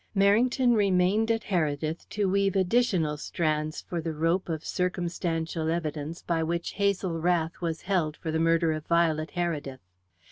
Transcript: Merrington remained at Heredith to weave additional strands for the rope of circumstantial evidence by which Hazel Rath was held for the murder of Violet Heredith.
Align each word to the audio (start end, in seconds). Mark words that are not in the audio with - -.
Merrington 0.17 0.75
remained 0.75 1.29
at 1.29 1.43
Heredith 1.43 2.09
to 2.09 2.27
weave 2.27 2.55
additional 2.55 3.17
strands 3.17 3.81
for 3.81 4.01
the 4.01 4.15
rope 4.15 4.49
of 4.49 4.65
circumstantial 4.65 5.69
evidence 5.69 6.23
by 6.23 6.41
which 6.41 6.71
Hazel 6.71 7.21
Rath 7.21 7.61
was 7.61 7.81
held 7.83 8.17
for 8.17 8.31
the 8.31 8.39
murder 8.39 8.71
of 8.73 8.87
Violet 8.87 9.29
Heredith. 9.35 9.81